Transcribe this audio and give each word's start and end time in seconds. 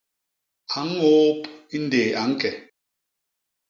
A 0.77 0.79
ñôôp 0.93 1.39
i 1.75 1.77
ndéé 1.85 2.09
a 2.21 2.23
ñke. 2.31 2.49